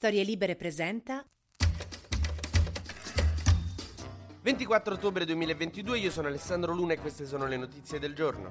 [0.00, 1.22] Storie Libere presenta
[4.40, 8.50] 24 ottobre 2022, io sono Alessandro Luna e queste sono le notizie del giorno.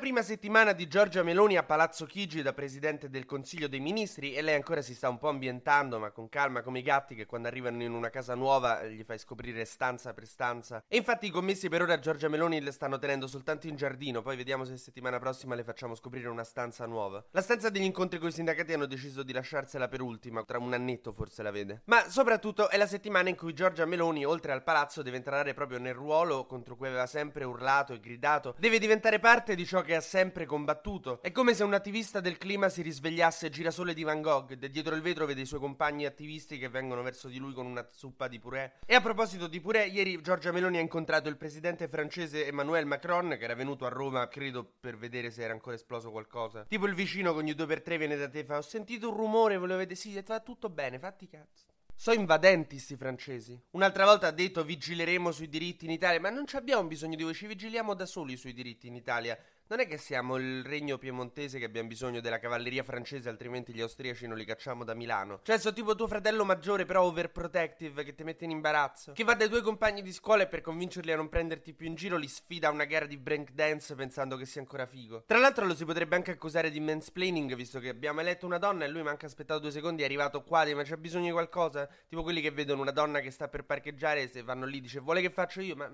[0.00, 4.40] Prima settimana di Giorgia Meloni a Palazzo Chigi da Presidente del Consiglio dei Ministri e
[4.40, 7.48] lei ancora si sta un po' ambientando, ma con calma come i gatti che quando
[7.48, 10.82] arrivano in una casa nuova gli fai scoprire stanza per stanza.
[10.88, 14.36] E infatti i commessi per ora Giorgia Meloni le stanno tenendo soltanto in giardino, poi
[14.36, 17.22] vediamo se settimana prossima le facciamo scoprire una stanza nuova.
[17.32, 20.72] La stanza degli incontri con i sindacati hanno deciso di lasciarsela per ultima, tra un
[20.72, 21.82] annetto forse la vede.
[21.84, 25.78] Ma soprattutto è la settimana in cui Giorgia Meloni, oltre al palazzo, deve entrare proprio
[25.78, 29.88] nel ruolo contro cui aveva sempre urlato e gridato, deve diventare parte di ciò che
[29.94, 31.20] ha sempre combattuto.
[31.22, 34.94] È come se un attivista del clima si risvegliasse girasole di Van Gogh e dietro
[34.94, 38.28] il vetro vede i suoi compagni attivisti che vengono verso di lui con una zuppa
[38.28, 38.72] di purè.
[38.86, 43.36] E a proposito di purè, ieri Giorgia Meloni ha incontrato il presidente francese Emmanuel Macron
[43.38, 46.64] che era venuto a Roma, credo, per vedere se era ancora esploso qualcosa.
[46.64, 49.56] Tipo il vicino con gli 2x3 viene da te e fa ho sentito un rumore,
[49.56, 51.66] volevo vedere, sì, fa tutto bene, fatti cazzo.
[52.00, 53.60] So invadenti sti francesi.
[53.72, 57.34] Un'altra volta ha detto vigileremo sui diritti in Italia, ma non abbiamo bisogno di voi,
[57.34, 59.38] ci vigiliamo da soli sui diritti in Italia.
[59.70, 63.80] Non è che siamo il regno piemontese che abbiamo bisogno della cavalleria francese, altrimenti gli
[63.80, 65.38] austriaci non li cacciamo da Milano.
[65.44, 69.12] Cioè, sono tipo tuo fratello maggiore, però overprotective, che ti mette in imbarazzo.
[69.12, 71.94] Che va dai tuoi compagni di scuola e per convincerli a non prenderti più in
[71.94, 75.22] giro li sfida a una gara di breakdance pensando che sia ancora figo.
[75.24, 78.84] Tra l'altro lo si potrebbe anche accusare di mansplaining, visto che abbiamo eletto una donna
[78.84, 81.88] e lui manca aspettato due secondi, è arrivato qua, ma c'è bisogno di qualcosa?
[82.08, 85.20] Tipo quelli che vedono una donna che sta per parcheggiare se vanno lì dice vuole
[85.20, 85.88] che faccio io, ma...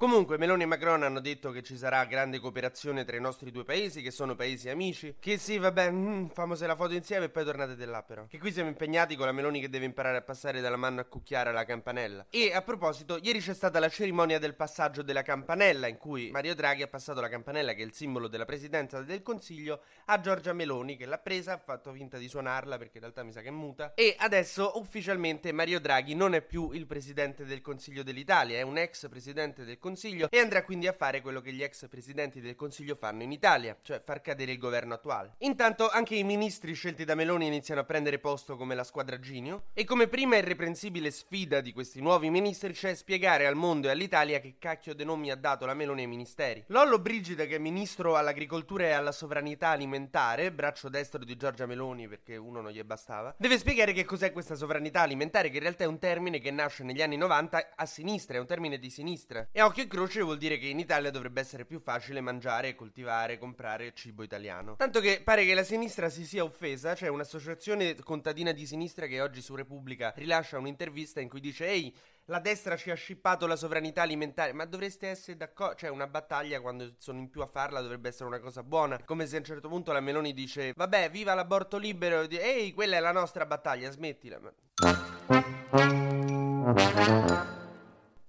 [0.00, 3.64] Comunque, Meloni e Macron hanno detto che ci sarà grande cooperazione tra i nostri due
[3.64, 5.16] paesi, che sono paesi amici.
[5.20, 8.24] Che sì, vabbè, mm, famose la foto insieme e poi tornate di là, però.
[8.26, 11.04] Che qui siamo impegnati con la Meloni che deve imparare a passare dalla mano a
[11.04, 12.24] cucchiare alla campanella.
[12.30, 16.54] E a proposito, ieri c'è stata la cerimonia del passaggio della campanella, in cui Mario
[16.54, 20.54] Draghi ha passato la campanella, che è il simbolo della presidenza del Consiglio, a Giorgia
[20.54, 23.48] Meloni, che l'ha presa, ha fatto finta di suonarla perché in realtà mi sa che
[23.48, 23.92] è muta.
[23.92, 28.78] E adesso ufficialmente Mario Draghi non è più il presidente del Consiglio dell'Italia, è un
[28.78, 32.40] ex presidente del Consiglio Consiglio e andrà quindi a fare quello che gli ex presidenti
[32.40, 35.34] del Consiglio fanno in Italia, cioè far cadere il governo attuale.
[35.38, 39.64] Intanto anche i ministri scelti da Meloni iniziano a prendere posto come la squadra Ginio
[39.74, 44.38] e come prima irreprensibile sfida di questi nuovi ministri c'è spiegare al mondo e all'Italia
[44.38, 46.62] che cacchio de nomi ha dato la Meloni ai ministeri.
[46.68, 52.06] Lollo Brigida che è ministro all'agricoltura e alla sovranità alimentare, braccio destro di Giorgia Meloni
[52.06, 55.82] perché uno non gli bastava, deve spiegare che cos'è questa sovranità alimentare che in realtà
[55.82, 59.48] è un termine che nasce negli anni 90 a sinistra, è un termine di sinistra.
[59.50, 62.74] E a occhio e croce vuol dire che in Italia dovrebbe essere più facile mangiare,
[62.74, 64.76] coltivare, comprare cibo italiano.
[64.76, 69.20] Tanto che pare che la sinistra si sia offesa, c'è un'associazione contadina di sinistra che
[69.20, 71.94] oggi su Repubblica rilascia un'intervista in cui dice ehi
[72.26, 76.60] la destra ci ha scippato la sovranità alimentare, ma dovreste essere d'accordo, cioè una battaglia
[76.60, 79.44] quando sono in più a farla dovrebbe essere una cosa buona, come se a un
[79.44, 83.90] certo punto la Meloni dice vabbè viva l'aborto libero, ehi quella è la nostra battaglia,
[83.90, 84.38] smettila.
[84.38, 84.52] Ma...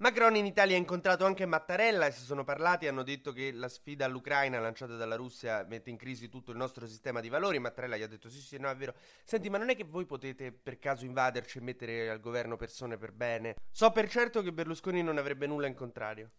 [0.01, 3.69] Macron in Italia ha incontrato anche Mattarella e si sono parlati, hanno detto che la
[3.69, 7.59] sfida all'Ucraina lanciata dalla Russia mette in crisi tutto il nostro sistema di valori.
[7.59, 8.95] Mattarella gli ha detto sì sì no è vero.
[9.23, 12.97] Senti ma non è che voi potete per caso invaderci e mettere al governo persone
[12.97, 13.57] per bene?
[13.69, 16.31] So per certo che Berlusconi non avrebbe nulla in contrario.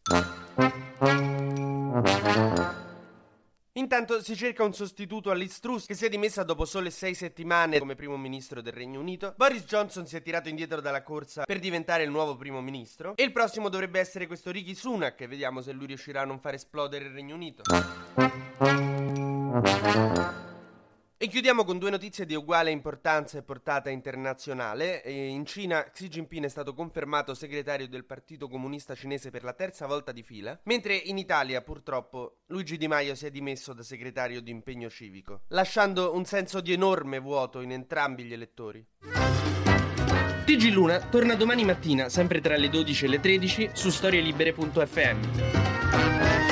[3.75, 7.15] Intanto si cerca un sostituto a Liz Truss che si è dimessa dopo sole sei
[7.15, 9.33] settimane come primo ministro del Regno Unito.
[9.35, 13.17] Boris Johnson si è tirato indietro dalla corsa per diventare il nuovo primo ministro.
[13.17, 15.27] E il prossimo dovrebbe essere questo Ricky Sunak.
[15.27, 17.63] Vediamo se lui riuscirà a non far esplodere il Regno Unito.
[21.23, 25.05] E chiudiamo con due notizie di uguale importanza e portata internazionale.
[25.07, 29.87] In Cina Xi Jinping è stato confermato segretario del Partito Comunista Cinese per la terza
[29.87, 34.41] volta di fila, mentre in Italia purtroppo Luigi Di Maio si è dimesso da segretario
[34.41, 38.85] di impegno civico, lasciando un senso di enorme vuoto in entrambi gli elettori.
[40.45, 46.52] TG Luna torna domani mattina, sempre tra le 12 e le 13, su storielibere.fm.